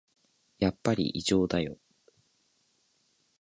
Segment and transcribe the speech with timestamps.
[0.57, 1.77] やっぱり異常だよ